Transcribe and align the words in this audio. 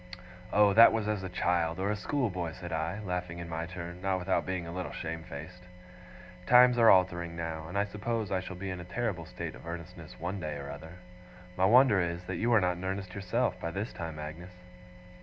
'Oh! 0.51 0.73
that 0.73 0.91
was 0.91 1.07
as 1.07 1.21
a 1.21 1.29
child, 1.29 1.77
or 1.79 1.91
a 1.91 1.95
schoolboy,' 1.95 2.53
said 2.53 2.71
I, 2.73 3.01
laughing 3.01 3.37
in 3.37 3.47
my 3.47 3.67
turn, 3.67 4.01
not 4.01 4.17
without 4.17 4.47
being 4.47 4.65
a 4.65 4.71
little 4.71 4.91
shame 4.91 5.21
faced. 5.23 5.61
'Times 6.47 6.79
are 6.79 6.89
altering 6.89 7.35
now, 7.35 7.67
and 7.67 7.77
I 7.77 7.83
suppose 7.85 8.31
I 8.31 8.39
shall 8.39 8.55
be 8.55 8.71
in 8.71 8.79
a 8.79 8.83
terrible 8.83 9.25
state 9.27 9.53
of 9.53 9.67
earnestness 9.67 10.19
one 10.19 10.39
day 10.39 10.57
or 10.57 10.71
other. 10.71 10.93
My 11.55 11.65
wonder 11.65 12.01
is, 12.01 12.23
that 12.23 12.37
you 12.37 12.51
are 12.51 12.59
not 12.59 12.77
in 12.77 12.83
earnest 12.83 13.13
yourself, 13.13 13.59
by 13.59 13.69
this 13.69 13.93
time, 13.93 14.17
Agnes. 14.17 14.55